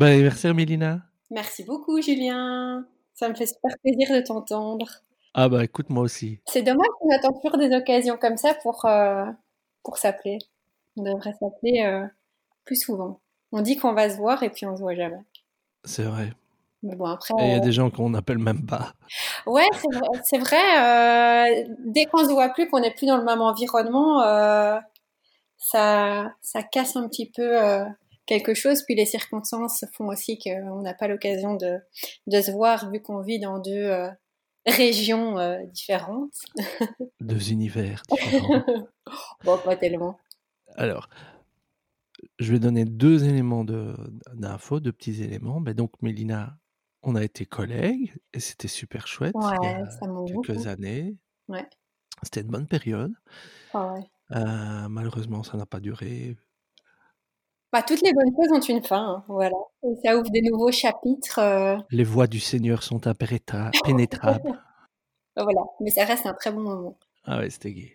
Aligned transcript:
Bon 0.00 0.06
anniversaire, 0.06 0.54
Mélina. 0.54 1.02
Merci 1.30 1.62
beaucoup, 1.62 2.00
Julien. 2.00 2.86
Ça 3.12 3.28
me 3.28 3.34
fait 3.34 3.44
super 3.44 3.76
plaisir 3.82 4.08
de 4.16 4.22
t'entendre. 4.22 4.86
Ah 5.34 5.50
bah 5.50 5.62
écoute, 5.62 5.90
moi 5.90 6.02
aussi. 6.04 6.40
C'est 6.46 6.62
dommage 6.62 6.88
qu'on 6.98 7.08
n'attend 7.08 7.34
toujours 7.34 7.58
des 7.58 7.76
occasions 7.76 8.16
comme 8.16 8.38
ça 8.38 8.54
pour, 8.62 8.86
euh, 8.86 9.26
pour 9.82 9.98
s'appeler. 9.98 10.38
On 10.96 11.02
devrait 11.02 11.34
s'appeler 11.34 11.82
euh, 11.84 12.06
plus 12.64 12.76
souvent. 12.76 13.20
On 13.52 13.60
dit 13.60 13.76
qu'on 13.76 13.92
va 13.92 14.08
se 14.08 14.16
voir 14.16 14.42
et 14.42 14.48
puis 14.48 14.64
on 14.64 14.74
se 14.74 14.80
voit 14.80 14.94
jamais. 14.94 15.20
C'est 15.84 16.04
vrai. 16.04 16.32
Mais 16.82 16.96
bon, 16.96 17.04
après. 17.04 17.34
Il 17.36 17.48
y 17.50 17.54
a 17.54 17.60
des 17.60 17.72
gens 17.72 17.90
qu'on 17.90 18.08
n'appelle 18.08 18.38
même 18.38 18.64
pas. 18.64 18.94
Ouais, 19.46 19.68
c'est 20.24 20.38
vrai. 20.38 20.56
euh, 20.56 21.74
dès 21.84 22.06
qu'on 22.06 22.24
se 22.24 22.32
voit 22.32 22.48
plus, 22.48 22.70
qu'on 22.70 22.80
n'est 22.80 22.94
plus 22.94 23.04
dans 23.04 23.18
le 23.18 23.24
même 23.24 23.42
environnement, 23.42 24.22
ça, 25.58 26.32
ça 26.40 26.62
casse 26.62 26.96
un 26.96 27.06
petit 27.06 27.30
peu 27.30 27.84
quelque 28.30 28.54
chose. 28.54 28.82
Puis 28.86 28.94
les 28.94 29.04
circonstances 29.06 29.84
font 29.92 30.08
aussi 30.08 30.38
qu'on 30.38 30.80
n'a 30.82 30.94
pas 30.94 31.08
l'occasion 31.08 31.54
de, 31.56 31.78
de 32.26 32.40
se 32.40 32.50
voir 32.50 32.90
vu 32.90 33.02
qu'on 33.02 33.20
vit 33.20 33.38
dans 33.40 33.58
deux 33.58 33.70
euh, 33.90 34.08
régions 34.66 35.38
euh, 35.38 35.58
différentes. 35.66 36.32
Deux 37.20 37.50
univers 37.52 38.02
différents. 38.10 38.64
Bon, 39.44 39.58
pas 39.58 39.76
tellement. 39.76 40.18
Alors, 40.76 41.08
je 42.38 42.52
vais 42.52 42.60
donner 42.60 42.84
deux 42.84 43.24
éléments 43.24 43.64
de- 43.64 43.96
d'infos, 44.34 44.78
deux 44.80 44.92
petits 44.92 45.22
éléments. 45.22 45.60
Ben 45.60 45.74
donc, 45.74 45.90
Mélina, 46.02 46.56
on 47.02 47.16
a 47.16 47.24
été 47.24 47.44
collègues 47.46 48.14
et 48.34 48.38
c'était 48.40 48.68
super 48.68 49.06
chouette 49.08 49.34
il 49.34 49.42
y 49.42 49.46
Ouais, 49.58 49.74
a 49.82 49.90
ça 49.90 50.00
quelques 50.00 50.32
beaucoup. 50.32 50.68
années. 50.68 51.16
Ouais. 51.48 51.66
C'était 52.22 52.42
une 52.42 52.48
bonne 52.48 52.68
période. 52.68 53.12
Ah 53.74 53.94
ouais. 53.94 54.04
Euh, 54.36 54.88
malheureusement, 54.88 55.42
ça 55.42 55.56
n'a 55.56 55.66
pas 55.66 55.80
duré. 55.80 56.36
Bah, 57.72 57.82
toutes 57.82 58.02
les 58.02 58.12
bonnes 58.12 58.32
choses 58.36 58.50
ont 58.52 58.60
une 58.74 58.82
fin, 58.82 58.98
hein, 59.18 59.24
voilà. 59.28 59.56
Et 59.84 59.94
ça 60.04 60.16
ouvre 60.16 60.30
des 60.30 60.42
nouveaux 60.42 60.72
chapitres. 60.72 61.38
euh, 61.38 61.76
Les 61.90 62.04
voies 62.04 62.26
du 62.26 62.40
Seigneur 62.40 62.82
sont 62.82 63.06
impénétra- 63.06 63.70
pénétrables. 63.84 64.42
voilà. 65.36 65.60
Mais 65.80 65.90
ça 65.90 66.04
reste 66.04 66.26
un 66.26 66.34
très 66.34 66.50
bon 66.50 66.60
moment. 66.62 66.98
Ah 67.24 67.38
ouais, 67.38 67.50
c'était 67.50 67.72
gay. 67.72 67.92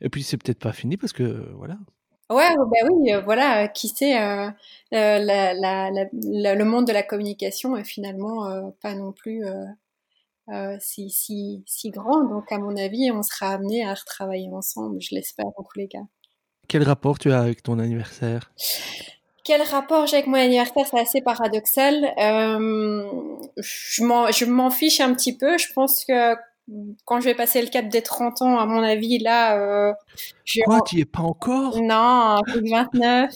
Et 0.00 0.08
puis, 0.10 0.22
c'est 0.22 0.36
peut-être 0.36 0.60
pas 0.60 0.72
fini 0.72 0.96
parce 0.96 1.12
que, 1.12 1.50
voilà, 1.54 1.76
Ouais, 2.28 2.54
bah 2.56 2.88
oui, 2.90 3.12
euh, 3.12 3.20
voilà, 3.20 3.64
euh, 3.64 3.66
qui 3.68 3.86
sait, 3.88 4.20
euh, 4.20 4.46
euh, 4.48 5.18
la, 5.18 5.54
la, 5.54 5.90
la- 5.92 6.08
la- 6.12 6.54
le 6.56 6.64
monde 6.64 6.84
de 6.86 6.92
la 6.92 7.04
communication 7.04 7.76
est 7.76 7.84
finalement 7.84 8.46
euh, 8.48 8.62
pas 8.82 8.94
non 8.96 9.12
plus 9.12 9.44
euh, 9.46 9.64
euh, 10.50 10.76
si, 10.80 11.08
si, 11.10 11.62
si 11.66 11.90
grand. 11.90 12.24
Donc, 12.24 12.50
à 12.50 12.58
mon 12.58 12.76
avis, 12.76 13.12
on 13.12 13.22
sera 13.22 13.50
amené 13.50 13.84
à 13.86 13.94
retravailler 13.94 14.50
ensemble, 14.52 15.00
je 15.00 15.14
l'espère, 15.14 15.46
en 15.46 15.62
tous 15.62 15.78
les 15.78 15.86
cas. 15.88 16.02
quel 16.68 16.82
rapport 16.82 17.18
tu 17.20 17.30
as 17.32 17.40
avec 17.40 17.62
ton 17.62 17.78
anniversaire? 17.78 18.52
Quel 19.46 19.62
rapport 19.62 20.08
j'ai 20.08 20.16
avec 20.16 20.26
mon 20.26 20.34
anniversaire? 20.34 20.86
C'est 20.90 20.98
assez 20.98 21.20
paradoxal. 21.20 22.12
Euh, 22.18 23.04
je 23.58 24.44
m'en, 24.44 24.70
fiche 24.70 25.00
un 25.00 25.14
petit 25.14 25.38
peu. 25.38 25.56
Je 25.56 25.72
pense 25.72 26.04
que 26.04 26.34
quand 27.04 27.20
je 27.20 27.26
vais 27.26 27.34
passer 27.36 27.62
le 27.62 27.68
cap 27.68 27.86
des 27.86 28.02
30 28.02 28.42
ans, 28.42 28.58
à 28.58 28.66
mon 28.66 28.82
avis, 28.82 29.20
là, 29.20 29.56
euh, 29.56 29.92
je 30.44 30.62
Quoi, 30.64 30.80
tu 30.84 30.96
y 30.96 31.00
es 31.02 31.04
pas 31.04 31.22
encore? 31.22 31.80
Non, 31.80 32.40
plus 32.44 32.60
de 32.60 32.70
29. 32.70 33.30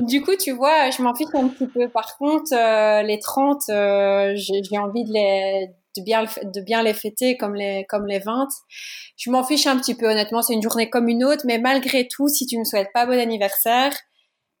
Du 0.00 0.20
coup, 0.20 0.36
tu 0.38 0.52
vois, 0.52 0.90
je 0.90 1.00
m'en 1.00 1.14
fiche 1.14 1.28
un 1.32 1.48
petit 1.48 1.68
peu. 1.68 1.88
Par 1.88 2.18
contre, 2.18 2.52
euh, 2.52 3.00
les 3.00 3.18
30, 3.18 3.62
euh, 3.70 4.34
j'ai 4.36 4.78
envie 4.78 5.04
de 5.04 5.12
les 5.14 5.70
de 5.96 6.02
bien, 6.02 6.24
de 6.24 6.60
bien 6.60 6.82
les 6.82 6.92
fêter 6.92 7.38
comme 7.38 7.54
les, 7.54 7.86
comme 7.88 8.06
les 8.06 8.18
20. 8.18 8.46
Je 9.16 9.30
m'en 9.30 9.42
fiche 9.42 9.66
un 9.66 9.78
petit 9.78 9.94
peu, 9.94 10.06
honnêtement. 10.06 10.42
C'est 10.42 10.52
une 10.52 10.62
journée 10.62 10.90
comme 10.90 11.08
une 11.08 11.24
autre. 11.24 11.44
Mais 11.46 11.58
malgré 11.58 12.06
tout, 12.06 12.28
si 12.28 12.44
tu 12.44 12.58
me 12.58 12.64
souhaites 12.64 12.92
pas 12.92 13.06
bon 13.06 13.18
anniversaire, 13.18 13.92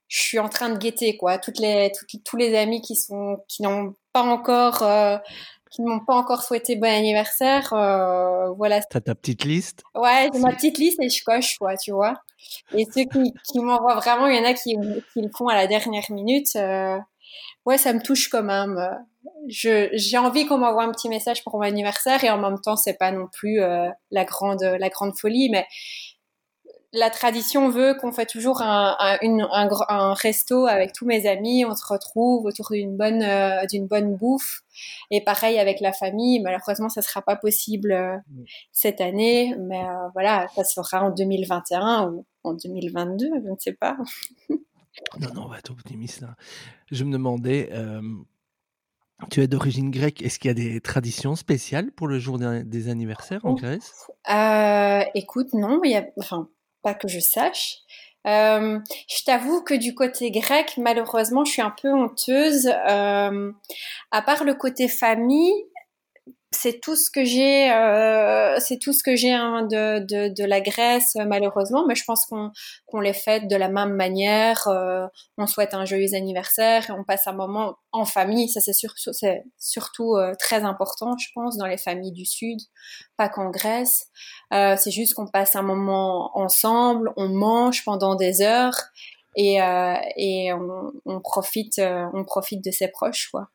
je 0.08 0.20
suis 0.20 0.38
en 0.38 0.48
train 0.48 0.70
de 0.70 0.78
guetter, 0.78 1.16
quoi. 1.16 1.38
Toutes 1.38 1.58
les, 1.58 1.92
toutes- 1.96 2.24
tous 2.24 2.36
les 2.36 2.56
amis 2.56 2.80
qui 2.80 2.96
sont, 2.96 3.38
qui 3.48 3.62
n'ont 3.62 3.94
pas 4.12 4.22
encore, 4.22 4.82
euh, 4.82 5.18
qui 5.70 5.82
m'ont 5.82 6.00
pas 6.00 6.14
encore 6.14 6.42
souhaité 6.42 6.76
bon 6.76 6.88
anniversaire, 6.90 7.72
euh, 7.74 8.48
voilà, 8.56 8.80
T'as 8.82 9.00
ta 9.00 9.14
petite 9.14 9.44
liste? 9.44 9.82
Ouais, 9.94 10.28
j'ai 10.32 10.40
ma 10.40 10.52
petite 10.54 10.78
liste 10.78 10.98
et 11.02 11.08
je 11.10 11.22
coche, 11.24 11.58
quoi, 11.58 11.76
tu 11.76 11.92
vois. 11.92 12.14
Et 12.74 12.84
ceux 12.86 13.02
qui, 13.04 13.32
qui 13.44 13.60
m'envoient 13.60 13.96
vraiment, 13.96 14.26
il 14.28 14.36
y 14.36 14.38
en 14.40 14.44
a 14.44 14.54
qui, 14.54 14.76
qui 15.12 15.20
le 15.20 15.28
font 15.36 15.48
à 15.48 15.54
la 15.54 15.66
dernière 15.66 16.04
minute. 16.10 16.56
euh, 16.56 16.96
ouais, 17.66 17.76
ça 17.78 17.92
me 17.92 18.00
touche 18.00 18.28
quand 18.28 18.42
même. 18.42 18.78
Je, 19.48 19.88
j'ai 19.92 20.16
envie 20.18 20.46
qu'on 20.46 20.58
m'envoie 20.58 20.84
un 20.84 20.92
petit 20.92 21.08
message 21.08 21.44
pour 21.44 21.56
mon 21.56 21.62
anniversaire 21.62 22.22
et 22.24 22.30
en 22.30 22.38
même 22.38 22.60
temps, 22.60 22.76
c'est 22.76 22.96
pas 22.96 23.10
non 23.12 23.26
plus 23.32 23.60
euh, 23.60 23.88
la 24.10 24.24
grande, 24.24 24.62
la 24.62 24.88
grande 24.88 25.18
folie, 25.18 25.50
mais 25.50 25.66
la 26.92 27.10
tradition 27.10 27.68
veut 27.68 27.94
qu'on 28.00 28.12
fait 28.12 28.24
toujours 28.26 28.62
un, 28.62 28.96
un, 28.98 29.18
une, 29.20 29.46
un, 29.52 29.66
gr- 29.66 29.84
un 29.88 30.14
resto 30.14 30.66
avec 30.66 30.92
tous 30.92 31.04
mes 31.04 31.26
amis. 31.26 31.64
On 31.64 31.74
se 31.74 31.84
retrouve 31.86 32.46
autour 32.46 32.68
d'une 32.70 32.96
bonne, 32.96 33.22
euh, 33.22 33.66
d'une 33.66 33.86
bonne 33.86 34.16
bouffe. 34.16 34.62
Et 35.10 35.22
pareil 35.22 35.58
avec 35.58 35.80
la 35.80 35.92
famille. 35.92 36.40
Malheureusement, 36.40 36.88
ça 36.88 37.02
sera 37.02 37.20
pas 37.20 37.36
possible 37.36 37.92
euh, 37.92 38.16
cette 38.72 39.00
année, 39.00 39.54
mais 39.58 39.82
euh, 39.84 40.08
voilà, 40.14 40.46
ça 40.54 40.64
sera 40.64 41.02
en 41.04 41.10
2021 41.10 42.10
ou 42.10 42.24
en 42.44 42.54
2022, 42.54 43.26
je 43.44 43.50
ne 43.50 43.56
sais 43.58 43.72
pas. 43.74 43.96
Non, 45.20 45.28
non, 45.32 45.42
on 45.44 45.48
va 45.48 45.58
être 45.58 45.70
optimiste 45.70 46.22
là. 46.22 46.34
Je 46.90 47.04
me 47.04 47.12
demandais, 47.12 47.70
tu 49.30 49.40
es 49.40 49.46
d'origine 49.46 49.92
grecque, 49.92 50.22
est-ce 50.22 50.40
qu'il 50.40 50.48
y 50.48 50.50
a 50.50 50.54
des 50.54 50.80
traditions 50.80 51.36
spéciales 51.36 51.92
pour 51.92 52.08
le 52.08 52.18
jour 52.18 52.36
des 52.38 52.88
anniversaires 52.88 53.44
en. 53.44 53.54
Grèce? 53.54 54.10
Euh, 54.28 55.04
écoute, 55.14 55.52
non, 55.54 55.80
il 55.84 55.92
y 55.92 55.96
a, 55.96 56.04
enfin, 56.18 56.48
pas 56.82 56.94
que 56.94 57.08
je 57.08 57.20
sache. 57.20 57.78
Euh, 58.26 58.78
je 59.08 59.24
t'avoue 59.24 59.62
que 59.62 59.74
du 59.74 59.94
côté 59.94 60.30
grec, 60.30 60.74
malheureusement, 60.76 61.44
je 61.44 61.52
suis 61.52 61.62
un 61.62 61.74
peu 61.80 61.92
honteuse. 61.92 62.66
Euh, 62.66 63.52
à 64.10 64.22
part 64.22 64.44
le 64.44 64.54
côté 64.54 64.88
famille, 64.88 65.54
c'est 66.50 66.80
tout 66.80 66.96
ce 66.96 67.10
que 67.10 67.24
j'ai, 67.24 67.70
euh, 67.70 68.58
c'est 68.58 68.78
tout 68.78 68.92
ce 68.94 69.02
que 69.02 69.16
j'ai 69.16 69.32
hein, 69.32 69.62
de, 69.70 69.98
de, 70.00 70.34
de 70.34 70.44
la 70.44 70.60
Grèce, 70.62 71.14
euh, 71.16 71.24
malheureusement. 71.26 71.84
Mais 71.86 71.94
je 71.94 72.04
pense 72.06 72.26
qu'on 72.26 73.00
les 73.00 73.12
fête 73.12 73.48
de 73.48 73.56
la 73.56 73.68
même 73.68 73.94
manière. 73.94 74.66
euh, 74.68 75.06
on 75.36 75.46
souhaite 75.46 75.74
un 75.74 75.84
joyeux 75.84 76.14
anniversaire 76.14 76.86
on 76.98 77.04
passe 77.04 77.26
un 77.26 77.32
moment 77.32 77.76
en 77.92 78.04
famille. 78.06 78.48
Ça, 78.48 78.60
c'est 78.60 78.72
sur, 78.72 78.92
c'est 78.96 79.44
surtout 79.58 80.16
euh, 80.16 80.34
très 80.38 80.64
important, 80.64 81.16
je 81.18 81.28
pense, 81.34 81.56
dans 81.58 81.66
les 81.66 81.76
familles 81.78 82.12
du 82.12 82.24
Sud, 82.24 82.58
pas 83.16 83.28
qu'en 83.28 83.50
Grèce. 83.50 84.06
Euh, 84.54 84.76
c'est 84.78 84.90
juste 84.90 85.14
qu'on 85.14 85.26
passe 85.28 85.54
un 85.56 85.62
moment 85.62 86.30
ensemble, 86.38 87.12
on 87.16 87.28
mange 87.28 87.84
pendant 87.84 88.14
des 88.14 88.40
heures 88.42 88.78
et, 89.36 89.60
euh, 89.62 89.94
et 90.16 90.52
on, 90.54 90.92
on 91.06 91.20
profite, 91.20 91.78
on 92.14 92.24
profite 92.24 92.64
de 92.64 92.70
ses 92.70 92.88
proches, 92.88 93.28
quoi. 93.30 93.48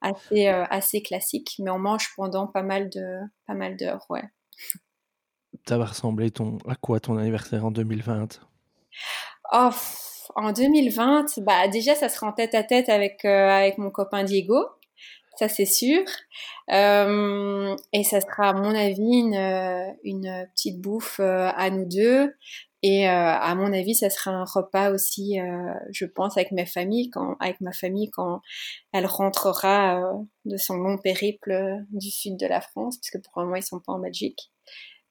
Assez, 0.00 0.48
euh, 0.48 0.64
assez 0.70 1.02
classique, 1.02 1.56
mais 1.58 1.70
on 1.70 1.78
mange 1.78 2.08
pendant 2.16 2.46
pas 2.46 2.62
mal 2.62 2.90
de, 2.90 3.20
pas 3.46 3.54
mal 3.54 3.76
d'heures, 3.76 4.04
ouais. 4.10 4.24
Ça 5.66 5.78
va 5.78 5.86
ressembler 5.86 6.30
ton, 6.30 6.58
à 6.68 6.76
quoi 6.76 7.00
ton 7.00 7.16
anniversaire 7.16 7.64
en 7.64 7.70
2020 7.70 8.40
Oh, 9.52 9.70
en 10.34 10.52
2020, 10.52 11.40
bah 11.40 11.68
déjà 11.68 11.94
ça 11.94 12.08
sera 12.08 12.28
en 12.28 12.32
tête 12.32 12.54
à 12.54 12.62
tête 12.62 12.88
avec 12.88 13.24
euh, 13.24 13.48
avec 13.48 13.78
mon 13.78 13.90
copain 13.90 14.24
Diego, 14.24 14.56
ça 15.36 15.48
c'est 15.48 15.66
sûr. 15.66 16.02
Euh, 16.72 17.74
et 17.92 18.02
ça 18.04 18.20
sera 18.20 18.50
à 18.50 18.52
mon 18.52 18.74
avis 18.74 19.18
une 19.18 19.94
une 20.04 20.46
petite 20.54 20.80
bouffe 20.80 21.20
à 21.20 21.70
nous 21.70 21.86
deux. 21.86 22.32
Et 22.88 23.08
euh, 23.08 23.10
à 23.10 23.52
mon 23.56 23.72
avis, 23.72 23.96
ça 23.96 24.10
sera 24.10 24.30
un 24.30 24.44
repas 24.44 24.92
aussi, 24.92 25.40
euh, 25.40 25.74
je 25.90 26.04
pense, 26.04 26.36
avec 26.36 26.52
ma 26.52 26.66
famille 26.66 27.10
quand 27.10 27.34
avec 27.40 27.60
ma 27.60 27.72
famille 27.72 28.12
quand 28.12 28.40
elle 28.92 29.06
rentrera 29.06 29.98
euh, 29.98 30.12
de 30.44 30.56
son 30.56 30.76
long 30.76 30.96
périple 30.96 31.80
du 31.90 32.12
sud 32.12 32.36
de 32.36 32.46
la 32.46 32.60
France, 32.60 32.98
puisque 32.98 33.20
pour 33.24 33.40
le 33.40 33.46
moment 33.46 33.56
ils 33.56 33.64
sont 33.64 33.80
pas 33.80 33.92
en 33.92 33.98
Belgique. 33.98 34.52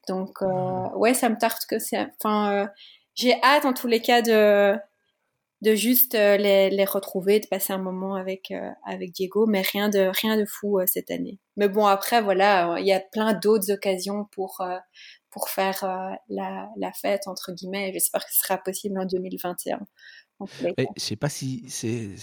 Donc 0.08 0.41
euh, 0.41 0.90
ouais, 0.96 1.14
ça 1.14 1.28
me 1.28 1.38
tarte 1.38 1.66
que 1.66 1.78
c'est, 1.78 2.00
enfin. 2.24 2.69
j'ai 3.14 3.34
hâte 3.44 3.66
en 3.66 3.74
tous 3.74 3.88
les 3.88 4.00
cas 4.00 4.22
de 4.22 4.74
de 5.62 5.75
juste 5.75 6.14
les, 6.14 6.69
les 6.69 6.85
retrouver, 6.85 7.41
de 7.41 7.47
passer 7.47 7.74
un 7.74 7.78
moment 7.78 8.16
avec 8.16 8.53
avec 8.85 9.12
Diego, 9.12 9.47
mais 9.47 9.64
rien 9.64 9.90
de 9.90 10.11
rien 10.22 10.38
de 10.38 10.46
fou 10.46 10.79
cette 10.85 11.11
année. 11.11 11.40
Mais 11.58 11.67
bon 11.67 11.85
après 11.88 12.22
voilà, 12.22 12.78
il 12.79 12.85
y 12.85 12.94
a 12.94 13.02
plein 13.02 13.34
d'autres 13.34 13.70
occasions 13.73 14.29
pour 14.32 14.61
pour 15.35 15.49
faire 15.49 15.84
euh, 15.84 16.16
la, 16.29 16.70
la 16.78 16.93
fête 16.93 17.28
entre 17.28 17.53
guillemets. 17.53 17.91
J'espère 17.93 18.26
que 18.26 18.34
ce 18.34 18.40
sera 18.40 18.58
possible 18.58 18.99
en 18.99 19.05
2021. 19.05 19.82
En 20.40 20.47
tous 20.47 20.64
les 20.64 20.73
Et 20.78 20.85
cas. 20.85 20.90
Je 20.97 21.02
sais 21.02 21.16
pas 21.16 21.29
si 21.29 21.66
c'est 21.70 22.16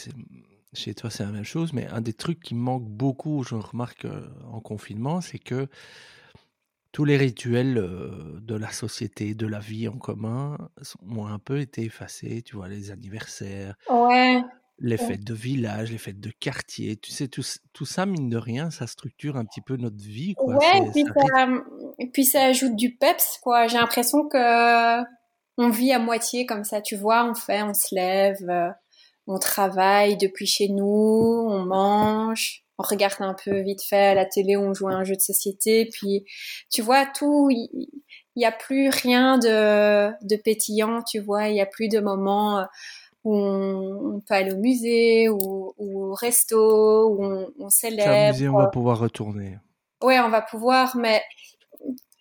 chez 0.74 0.94
toi 0.94 1.10
c'est 1.10 1.24
la 1.24 1.30
même 1.32 1.44
chose, 1.44 1.72
mais 1.74 1.86
un 1.88 2.00
des 2.00 2.14
trucs 2.14 2.40
qui 2.40 2.54
me 2.54 2.60
manque 2.60 2.88
beaucoup, 2.88 3.42
je 3.44 3.54
remarque 3.54 4.06
euh, 4.06 4.26
en 4.50 4.60
confinement, 4.60 5.20
c'est 5.20 5.38
que 5.38 5.68
tous 6.92 7.04
les 7.04 7.16
rituels 7.16 7.78
euh, 7.78 8.38
de 8.40 8.54
la 8.54 8.70
société, 8.70 9.34
de 9.34 9.46
la 9.46 9.60
vie 9.60 9.88
en 9.88 9.96
commun, 9.98 10.58
sont- 10.82 10.98
ont 11.08 11.26
un 11.26 11.38
peu 11.38 11.60
été 11.60 11.82
effacés. 11.84 12.42
Tu 12.42 12.56
vois, 12.56 12.68
les 12.68 12.90
anniversaires, 12.90 13.76
Ouais, 13.88 14.42
les 14.82 15.00
ouais. 15.00 15.06
fêtes 15.06 15.24
de 15.24 15.32
village, 15.32 15.92
les 15.92 15.98
fêtes 15.98 16.20
de 16.20 16.32
quartier. 16.40 16.96
Tu 16.96 17.12
sais, 17.12 17.28
tout, 17.28 17.84
ça, 17.84 18.04
mine 18.04 18.28
de 18.28 18.36
rien, 18.36 18.70
ça 18.70 18.86
structure 18.86 19.36
un 19.36 19.44
petit 19.44 19.60
peu 19.60 19.76
notre 19.76 20.02
vie, 20.02 20.34
quoi. 20.34 20.56
Ouais, 20.56 20.78
et 20.78 20.90
puis 20.90 21.04
ça 21.04 21.12
rythme. 21.12 21.14
ça, 21.30 21.46
et 21.98 22.10
puis 22.10 22.24
ça 22.24 22.42
ajoute 22.44 22.76
du 22.76 22.96
peps, 22.96 23.38
quoi. 23.42 23.68
J'ai 23.68 23.78
l'impression 23.78 24.28
que 24.28 25.02
on 25.58 25.70
vit 25.70 25.92
à 25.92 25.98
moitié 25.98 26.46
comme 26.46 26.64
ça, 26.64 26.80
tu 26.80 26.96
vois. 26.96 27.24
On 27.24 27.34
fait, 27.34 27.62
on 27.62 27.74
se 27.74 27.94
lève, 27.94 28.38
euh, 28.48 28.70
on 29.28 29.38
travaille 29.38 30.16
depuis 30.16 30.46
chez 30.46 30.68
nous, 30.68 31.46
on 31.48 31.64
mange, 31.64 32.64
on 32.78 32.82
regarde 32.82 33.14
un 33.20 33.34
peu 33.34 33.60
vite 33.60 33.82
fait 33.82 34.08
à 34.08 34.14
la 34.14 34.26
télé, 34.26 34.56
on 34.56 34.74
joue 34.74 34.88
à 34.88 34.94
un 34.94 35.04
jeu 35.04 35.14
de 35.14 35.20
société, 35.20 35.88
puis 35.92 36.24
tu 36.72 36.82
vois 36.82 37.06
tout, 37.06 37.50
il 37.50 37.88
n'y 38.34 38.44
a 38.44 38.50
plus 38.50 38.88
rien 38.88 39.38
de, 39.38 40.10
de 40.26 40.36
pétillant, 40.36 41.02
tu 41.02 41.20
vois, 41.20 41.48
il 41.48 41.54
n'y 41.54 41.60
a 41.60 41.66
plus 41.66 41.88
de 41.88 42.00
moments 42.00 42.66
où 43.24 43.36
on, 43.36 44.20
peut 44.20 44.34
aller 44.34 44.52
au 44.52 44.58
musée 44.58 45.28
ou, 45.28 45.74
au 45.78 46.14
resto, 46.14 47.08
où 47.08 47.24
on, 47.24 47.52
on 47.58 47.70
célèbre. 47.70 48.32
Musée, 48.32 48.48
on 48.48 48.58
va 48.58 48.68
pouvoir 48.68 48.98
retourner. 48.98 49.58
Oui, 50.02 50.14
on 50.18 50.28
va 50.28 50.42
pouvoir, 50.42 50.96
mais 50.96 51.22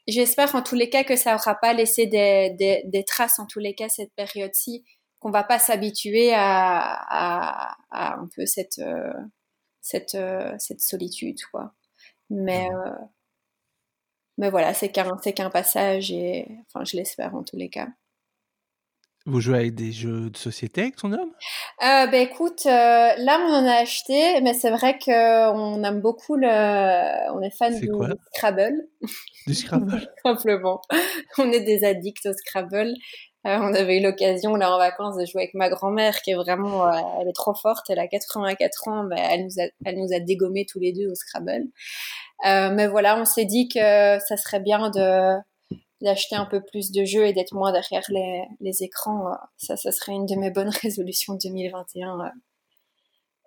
j'espère 0.08 0.56
en 0.56 0.62
tous 0.62 0.76
les 0.76 0.90
cas 0.90 1.04
que 1.04 1.16
ça 1.16 1.36
aura 1.36 1.56
pas 1.56 1.74
laissé 1.74 2.06
des, 2.06 2.52
des, 2.52 2.84
des 2.86 3.04
traces 3.04 3.40
en 3.40 3.46
tous 3.46 3.60
les 3.60 3.74
cas 3.74 3.90
cette 3.90 4.14
période-ci, 4.14 4.86
qu'on 5.20 5.32
va 5.32 5.44
pas 5.44 5.60
s'habituer 5.60 6.34
à, 6.34 6.80
à, 6.82 7.78
à, 7.92 8.20
un 8.20 8.28
peu 8.36 8.46
cette 8.46 8.80
euh, 8.80 9.14
cette 9.82 10.16
euh, 10.16 10.54
cette 10.60 10.82
solitude 10.82 11.42
quoi. 11.52 11.74
Mais 12.30 12.70
mmh. 12.70 12.76
euh, 12.76 12.96
mais 14.38 14.50
voilà, 14.50 14.74
c'est 14.74 14.90
qu'un 14.90 15.18
c'est 15.24 15.34
qu'un 15.34 15.50
passage 15.50 16.12
et 16.12 16.48
enfin 16.68 16.86
je 16.86 16.98
l'espère 16.98 17.36
en 17.36 17.44
tous 17.44 17.58
les 17.58 17.70
cas. 17.70 17.90
Vous 19.26 19.40
jouez 19.40 19.58
avec 19.58 19.76
des 19.76 19.92
jeux 19.92 20.30
de 20.30 20.38
société 20.38 20.82
avec 20.82 20.96
ton 20.96 21.12
homme? 21.14 21.32
Euh, 21.84 22.08
Ben 22.08 22.16
écoute, 22.16 22.66
euh, 22.66 22.70
là 22.70 23.40
on 23.40 23.54
en 23.54 23.66
a 23.68 23.76
acheté, 23.82 24.42
mais 24.42 24.54
c'est 24.54 24.72
vrai 24.72 24.98
qu'on 24.98 25.84
aime 25.84 26.02
beaucoup 26.02 26.36
le, 26.36 27.32
on 27.34 27.42
est 27.42 27.56
fan 27.56 27.80
du 27.80 27.90
Scrabble. 28.34 28.88
Du 29.46 29.54
Scrabble? 29.54 30.12
Simplement, 30.26 30.82
on 31.38 31.52
est 31.52 31.62
des 31.62 31.84
addicts 31.84 32.26
au 32.26 32.34
Scrabble. 32.34 32.94
Euh, 33.48 33.58
on 33.60 33.74
avait 33.74 33.98
eu 33.98 34.04
l'occasion 34.04 34.56
là 34.56 34.72
en 34.72 34.78
vacances 34.78 35.18
de 35.18 35.26
jouer 35.26 35.44
avec 35.44 35.56
ma 35.56 35.70
grand-mère 35.70 36.22
qui 36.22 36.30
est 36.32 36.36
vraiment, 36.36 36.86
euh, 36.88 36.92
elle 37.20 37.28
est 37.28 37.34
trop 37.34 37.56
forte, 37.56 37.90
elle 37.90 37.98
a 37.98 38.08
84 38.08 38.88
ans, 38.88 39.04
mais 39.04 39.20
elle 39.20 39.46
nous 39.46 39.60
a, 39.60 39.68
elle 39.84 39.98
nous 39.98 40.14
a 40.16 40.20
dégommé 40.20 40.68
tous 40.72 40.80
les 40.80 40.94
deux 40.94 41.10
au 41.10 41.16
Scrabble. 41.16 41.64
Euh, 42.46 42.72
mais 42.72 42.88
voilà, 42.88 43.20
on 43.20 43.26
s'est 43.26 43.46
dit 43.46 43.68
que 43.68 43.80
ça 43.80 44.38
serait 44.38 44.60
bien 44.60 44.92
de 44.92 45.38
d'acheter 46.02 46.36
un 46.36 46.46
peu 46.46 46.62
plus 46.62 46.92
de 46.92 47.06
jeux 47.06 47.26
et 47.28 47.34
d'être 47.34 47.54
moins 47.54 47.72
derrière 47.72 48.04
les, 48.10 48.44
les 48.60 48.84
écrans. 48.84 49.32
Euh, 49.32 49.36
ça, 49.58 49.78
ça 49.78 49.92
serait 49.92 50.14
une 50.14 50.26
de 50.26 50.36
mes 50.36 50.52
bonnes 50.52 50.70
résolutions 50.82 51.36
2021. 51.36 52.20
Euh, 52.20 52.30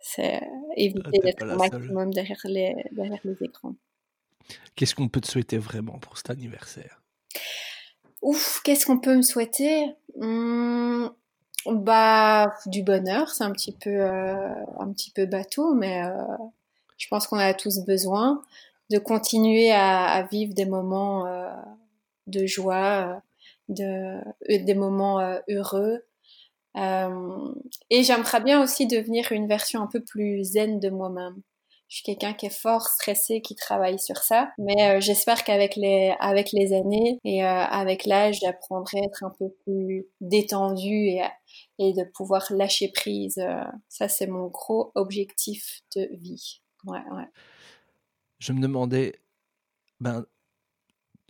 c'est 0.00 0.42
éviter 0.76 1.00
ah, 1.06 1.18
d'être 1.24 1.42
au 1.42 1.56
maximum 1.56 2.12
derrière 2.12 2.40
les, 2.44 2.74
derrière 2.92 3.20
les 3.24 3.42
écrans. 3.42 3.74
Qu'est-ce 4.76 4.94
qu'on 4.94 5.08
peut 5.08 5.20
te 5.20 5.30
souhaiter 5.30 5.56
vraiment 5.56 5.98
pour 5.98 6.18
cet 6.18 6.28
anniversaire? 6.30 7.00
Ouf, 8.20 8.60
qu'est-ce 8.62 8.84
qu'on 8.84 9.00
peut 9.00 9.16
me 9.16 9.22
souhaiter? 9.22 9.94
Hmm, 10.20 11.06
Bah, 11.66 12.54
du 12.66 12.82
bonheur, 12.82 13.30
c'est 13.30 13.44
un 13.44 13.52
petit 13.52 13.72
peu, 13.72 13.90
euh, 13.90 14.54
un 14.78 14.92
petit 14.92 15.10
peu 15.10 15.24
bateau, 15.24 15.72
mais 15.72 16.02
je 16.98 17.08
pense 17.08 17.26
qu'on 17.26 17.38
a 17.38 17.54
tous 17.54 17.80
besoin 17.86 18.42
de 18.90 18.98
continuer 18.98 19.70
à, 19.70 20.04
à 20.04 20.22
vivre 20.24 20.52
des 20.52 20.66
moments 20.66 21.24
de 22.26 22.46
joie, 22.46 23.22
de, 23.68 24.20
euh, 24.52 24.64
des 24.64 24.74
moments 24.74 25.20
euh, 25.20 25.38
heureux. 25.48 26.04
Euh, 26.76 27.54
et 27.90 28.02
j'aimerais 28.02 28.40
bien 28.40 28.62
aussi 28.62 28.86
devenir 28.86 29.30
une 29.32 29.46
version 29.46 29.82
un 29.82 29.86
peu 29.86 30.02
plus 30.02 30.42
zen 30.44 30.80
de 30.80 30.90
moi-même. 30.90 31.40
Je 31.88 31.96
suis 31.96 32.04
quelqu'un 32.04 32.32
qui 32.32 32.46
est 32.46 32.60
fort 32.62 32.88
stressé, 32.88 33.40
qui 33.40 33.54
travaille 33.54 34.00
sur 34.00 34.16
ça, 34.16 34.50
mais 34.58 35.00
j'espère 35.00 35.44
qu'avec 35.44 35.76
les 35.76 36.12
avec 36.18 36.50
les 36.52 36.72
années 36.72 37.20
et 37.24 37.44
avec 37.44 38.04
l'âge, 38.06 38.38
j'apprendrai 38.40 38.98
à 38.98 39.04
être 39.04 39.22
un 39.22 39.30
peu 39.38 39.50
plus 39.64 40.06
détendu 40.20 40.88
et, 40.88 41.22
et 41.78 41.92
de 41.92 42.02
pouvoir 42.02 42.46
lâcher 42.50 42.90
prise. 42.92 43.40
ça, 43.88 44.08
c'est 44.08 44.26
mon 44.26 44.48
gros 44.48 44.90
objectif 44.96 45.82
de 45.94 46.08
vie. 46.14 46.62
Ouais, 46.84 47.04
ouais. 47.12 47.28
Je 48.40 48.52
me 48.52 48.60
demandais, 48.60 49.20
ben, 50.00 50.26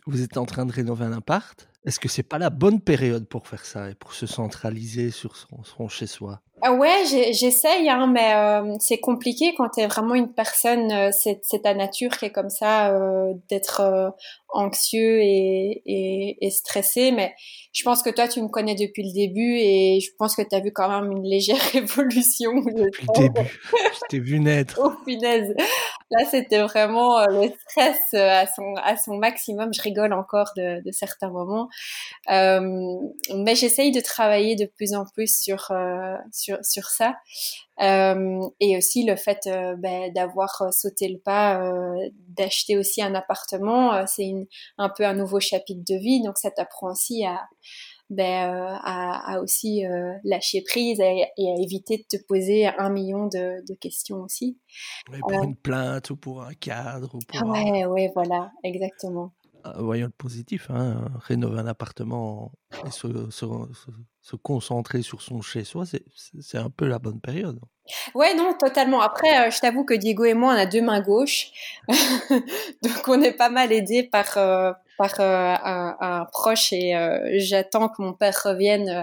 vous 0.07 0.23
êtes 0.23 0.37
en 0.37 0.45
train 0.45 0.67
de 0.67 0.73
rénover 0.73 1.05
un 1.05 1.13
appart. 1.13 1.69
Est-ce 1.85 2.01
que 2.01 2.09
c'est 2.09 2.23
pas 2.23 2.39
la 2.39 2.51
bonne 2.51 2.81
période 2.81 3.27
pour 3.27 3.47
faire 3.47 3.65
ça 3.65 3.91
et 3.91 3.95
pour 3.95 4.13
se 4.15 4.27
centraliser 4.27 5.11
sur 5.11 5.37
son, 5.37 5.89
chez-soi? 5.89 6.41
Ouais, 6.71 7.05
j'essaye, 7.33 7.91
hein, 7.91 8.07
mais 8.07 8.35
euh, 8.35 8.77
c'est 8.81 8.99
compliqué 8.99 9.55
quand 9.55 9.69
tu 9.69 9.81
es 9.81 9.87
vraiment 9.87 10.15
une 10.15 10.33
personne, 10.33 10.91
euh, 10.93 11.11
c'est 11.13 11.63
ta 11.63 11.75
nature 11.75 12.17
qui 12.17 12.27
est 12.27 12.33
comme 12.33 12.49
ça, 12.49 12.91
euh, 12.95 13.35
d'être 13.51 14.15
anxieux 14.49 15.21
et, 15.21 15.83
et, 15.85 16.39
et, 16.41 16.51
stressé. 16.51 17.13
Mais 17.13 17.35
je 17.73 17.83
pense 17.83 18.03
que 18.03 18.09
toi, 18.09 18.29
tu 18.29 18.41
me 18.41 18.49
connais 18.49 18.75
depuis 18.77 19.03
le 19.03 19.13
début 19.13 19.57
et 19.59 20.01
je 20.01 20.11
pense 20.19 20.37
que 20.37 20.43
tu 20.43 20.55
as 20.55 20.61
vu 20.61 20.73
quand 20.73 20.89
même 20.89 21.13
une 21.13 21.25
légère 21.25 21.57
évolution. 21.75 22.55
Depuis 22.55 23.07
le 23.15 23.23
début, 23.29 23.49
je 23.73 24.01
t'ai 24.09 24.21
vu 24.21 24.41
naître. 24.41 24.81
Oh 24.85 24.93
punaise 25.05 25.55
Là, 26.11 26.25
c'était 26.31 26.61
vraiment 26.61 27.27
le 27.27 27.49
stress 27.69 28.15
à 28.15 28.47
son, 28.47 28.75
à 28.83 28.97
son 28.97 29.17
maximum. 29.17 29.73
Je 29.73 29.83
rigole 29.83 30.13
encore 30.13 30.51
de, 30.57 30.83
de 30.85 30.93
certains 30.93 31.31
moments. 31.31 31.69
Mais 32.29 33.55
j'essaye 33.55 33.91
de 33.91 34.01
travailler 34.01 34.57
de 34.57 34.67
plus 34.67 34.95
en 34.95 35.05
plus 35.05 35.35
sur, 35.35 35.71
euh, 35.71 36.17
sur, 36.63 36.85
sur 36.85 36.85
ça. 36.91 37.15
Euh, 37.81 38.41
et 38.61 38.77
aussi 38.77 39.05
le 39.05 39.17
fait 39.17 39.41
ben, 39.79 40.13
d'avoir 40.13 40.63
sauté 40.73 41.09
le 41.09 41.19
pas, 41.19 41.61
d'acheter 42.29 42.77
aussi 42.79 43.03
un 43.03 43.15
appartement, 43.15 44.07
c'est 44.07 44.33
un 44.79 44.89
peu 44.89 45.05
un 45.05 45.15
nouveau 45.15 45.41
chapitre 45.41 45.83
de 45.89 45.99
vie. 45.99 46.23
Donc 46.23 46.39
ça 46.39 46.51
t'apprend 46.51 46.93
aussi 46.93 47.25
à, 47.25 47.41
ben, 48.11 48.55
euh, 48.55 48.77
à, 48.83 49.41
aussi 49.41 49.87
euh, 49.87 50.13
lâcher 50.25 50.63
prise 50.63 51.01
et, 51.01 51.23
à 51.23 51.63
éviter 51.63 51.97
de 51.99 52.19
te 52.19 52.23
poser 52.23 52.67
un 52.67 52.91
million 52.91 53.27
de, 53.27 53.75
questions 53.81 54.23
aussi. 54.23 54.59
pour 55.21 55.33
euh, 55.33 55.43
une 55.43 55.57
plainte 55.57 56.11
ou 56.11 56.17
pour 56.17 56.43
un 56.43 56.55
cadre. 56.55 57.15
Ou 57.15 57.19
pour 57.27 57.41
ah 57.43 57.47
ouais, 57.47 57.85
ouais, 57.87 58.13
voilà, 58.15 58.53
exactement. 58.63 59.33
Voyons 59.79 60.07
le 60.07 60.13
positif, 60.13 60.71
hein, 60.71 61.09
rénover 61.27 61.61
un 61.61 61.67
appartement 61.67 62.53
et 62.87 62.91
se, 62.91 63.31
se, 63.31 64.37
concentrer 64.37 65.03
sur 65.03 65.23
son 65.23 65.41
chez-soi, 65.41 65.85
c'est 65.87 66.59
un 66.59 66.71
peu 66.71 66.87
la 66.87 66.99
bonne 66.99 67.21
période. 67.21 67.61
Ouais, 68.15 68.35
non, 68.35 68.55
totalement. 68.59 69.01
Après, 69.01 69.51
je 69.51 69.61
t'avoue 69.61 69.85
que 69.85 69.95
Diego 69.95 70.25
et 70.25 70.35
moi, 70.35 70.55
on 70.55 70.57
a 70.57 70.67
deux 70.67 70.83
mains 70.83 71.01
gauches, 71.01 71.51
donc 71.89 73.09
on 73.09 73.23
est 73.23 73.37
pas 73.37 73.51
mal 73.51 73.73
aidés 73.73 74.03
par 74.03 74.39
par 74.97 75.15
euh, 75.21 75.55
un, 76.01 76.27
proche 76.33 76.73
et 76.73 76.95
euh, 76.95 77.19
j'attends 77.39 77.89
que 77.89 78.03
mon 78.03 78.13
père 78.13 78.39
revienne 78.45 78.89
euh, 78.89 79.03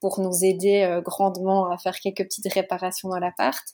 pour 0.00 0.20
nous 0.20 0.44
aider 0.44 1.00
grandement 1.04 1.70
à 1.70 1.78
faire 1.78 1.98
quelques 1.98 2.24
petites 2.24 2.52
réparations 2.52 3.08
dans 3.08 3.18
l'appart. 3.18 3.64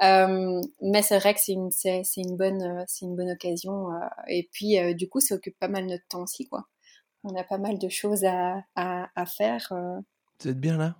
mais 0.00 1.02
c'est 1.02 1.18
vrai 1.18 1.34
que 1.34 1.40
c'est 1.40 1.52
une, 1.52 1.70
c'est, 1.70 2.02
une 2.16 2.36
bonne, 2.36 2.84
c'est 2.86 3.06
une 3.06 3.16
bonne 3.16 3.30
occasion. 3.30 3.88
et 4.28 4.48
puis, 4.52 4.94
du 4.94 5.08
coup, 5.08 5.20
ça 5.20 5.36
occupe 5.36 5.58
pas 5.58 5.68
mal 5.68 5.86
notre 5.86 6.06
temps 6.08 6.22
aussi, 6.22 6.46
quoi. 6.48 6.64
On 7.24 7.34
a 7.36 7.44
pas 7.44 7.58
mal 7.58 7.78
de 7.78 7.88
choses 7.88 8.24
à, 8.24 8.62
à, 8.76 9.08
à 9.16 9.26
faire. 9.26 9.72
Vous 10.40 10.48
êtes 10.48 10.60
bien 10.60 10.76
là? 10.76 10.94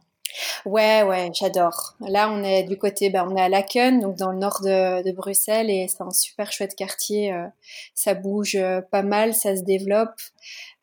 Ouais, 0.64 1.02
ouais, 1.02 1.30
j'adore. 1.34 1.94
Là, 2.00 2.30
on 2.30 2.42
est 2.42 2.64
du 2.64 2.76
côté, 2.78 3.10
bah, 3.10 3.26
on 3.28 3.36
est 3.36 3.40
à 3.40 3.48
Laken, 3.48 4.00
donc 4.00 4.16
dans 4.16 4.32
le 4.32 4.38
nord 4.38 4.60
de, 4.62 5.02
de 5.02 5.12
Bruxelles, 5.12 5.70
et 5.70 5.86
c'est 5.88 6.02
un 6.02 6.10
super 6.10 6.52
chouette 6.52 6.74
quartier. 6.74 7.32
Euh, 7.32 7.46
ça 7.94 8.14
bouge 8.14 8.56
euh, 8.56 8.80
pas 8.80 9.02
mal, 9.02 9.34
ça 9.34 9.56
se 9.56 9.62
développe. 9.62 10.14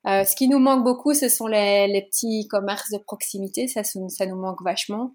Euh, 0.08 0.24
ce 0.24 0.36
qui 0.36 0.48
nous 0.48 0.60
manque 0.60 0.84
beaucoup, 0.84 1.14
ce 1.14 1.30
sont 1.30 1.48
les, 1.48 1.88
les 1.88 2.02
petits 2.04 2.48
commerces 2.48 2.92
de 2.92 2.98
proximité. 2.98 3.68
Ça, 3.68 3.84
ça 3.84 4.26
nous 4.26 4.40
manque 4.40 4.64
vachement. 4.64 5.12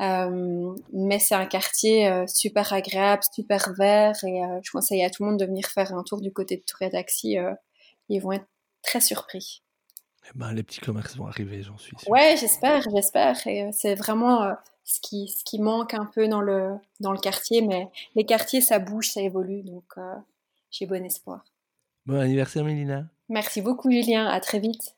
Euh, 0.00 0.74
mais 0.92 1.18
c'est 1.18 1.34
un 1.34 1.46
quartier 1.46 2.10
super 2.26 2.72
agréable, 2.72 3.22
super 3.32 3.72
vert, 3.78 4.16
et 4.24 4.40
je 4.62 4.70
conseille 4.70 5.04
à 5.04 5.10
tout 5.10 5.22
le 5.24 5.30
monde 5.30 5.40
de 5.40 5.44
venir 5.44 5.66
faire 5.66 5.92
un 5.94 6.02
tour 6.02 6.20
du 6.22 6.32
côté 6.32 6.56
de 6.56 6.62
Touré 6.62 6.90
Taxi. 6.90 7.36
ils 8.08 8.20
vont 8.20 8.32
être 8.32 8.46
très 8.82 9.00
surpris. 9.00 9.62
Eh 10.26 10.38
ben, 10.38 10.52
les 10.52 10.62
petits 10.62 10.80
commerces 10.80 11.16
vont 11.16 11.26
arriver, 11.26 11.62
j'en 11.62 11.78
suis 11.78 11.96
sûr. 11.98 12.10
Ouais, 12.10 12.36
j'espère, 12.38 12.82
j'espère. 12.94 13.46
Et 13.46 13.64
euh, 13.64 13.70
c'est 13.72 13.94
vraiment 13.94 14.42
euh, 14.42 14.52
ce, 14.84 15.00
qui, 15.00 15.28
ce 15.28 15.42
qui 15.44 15.58
manque 15.58 15.94
un 15.94 16.06
peu 16.06 16.28
dans 16.28 16.40
le, 16.40 16.74
dans 17.00 17.12
le 17.12 17.18
quartier. 17.18 17.62
Mais 17.62 17.88
les 18.14 18.24
quartiers, 18.24 18.60
ça 18.60 18.78
bouge, 18.78 19.08
ça 19.10 19.20
évolue. 19.20 19.62
Donc, 19.62 19.84
euh, 19.98 20.14
j'ai 20.70 20.86
bon 20.86 21.04
espoir. 21.04 21.44
Bon 22.06 22.20
anniversaire, 22.20 22.64
Mélina. 22.64 23.06
Merci 23.28 23.62
beaucoup, 23.62 23.90
Julien. 23.90 24.26
À 24.26 24.40
très 24.40 24.58
vite. 24.58 24.94